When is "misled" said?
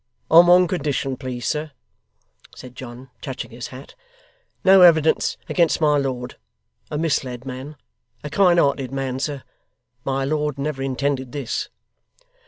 6.97-7.45